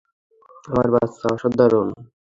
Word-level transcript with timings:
আমার 0.65 0.87
বাচ্চা 0.93 1.25
অসাধারণ। 1.33 1.87